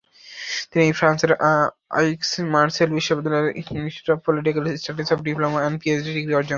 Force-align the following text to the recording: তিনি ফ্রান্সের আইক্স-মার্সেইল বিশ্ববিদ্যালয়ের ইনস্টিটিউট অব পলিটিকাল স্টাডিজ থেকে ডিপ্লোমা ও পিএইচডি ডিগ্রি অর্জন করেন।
তিনি 0.71 0.87
ফ্রান্সের 0.99 1.31
আইক্স-মার্সেইল 1.99 2.89
বিশ্ববিদ্যালয়ের 2.97 3.51
ইনস্টিটিউট 3.75 4.09
অব 4.13 4.19
পলিটিকাল 4.27 4.63
স্টাডিজ 4.81 5.07
থেকে 5.09 5.23
ডিপ্লোমা 5.27 5.59
ও 5.59 5.69
পিএইচডি 5.81 6.11
ডিগ্রি 6.17 6.33
অর্জন 6.33 6.39
করেন। 6.39 6.49